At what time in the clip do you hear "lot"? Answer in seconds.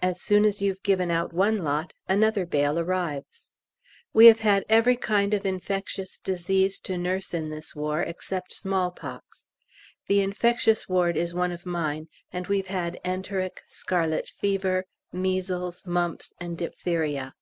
1.58-1.92